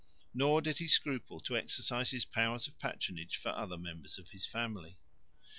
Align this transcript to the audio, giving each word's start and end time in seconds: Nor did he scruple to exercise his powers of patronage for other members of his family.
Nor 0.33 0.63
did 0.63 0.79
he 0.79 0.87
scruple 0.87 1.39
to 1.41 1.55
exercise 1.55 2.09
his 2.09 2.25
powers 2.25 2.65
of 2.67 2.79
patronage 2.79 3.37
for 3.37 3.49
other 3.49 3.77
members 3.77 4.17
of 4.17 4.29
his 4.31 4.47
family. 4.47 4.97